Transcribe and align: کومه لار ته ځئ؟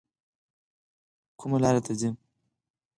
کومه 1.39 1.57
لار 1.63 1.75
ته 1.85 1.91
ځئ؟ 1.99 2.09